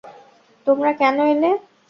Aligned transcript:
তোমরা 0.67 0.91
কেন 0.99 1.17
এলে? 1.31 1.51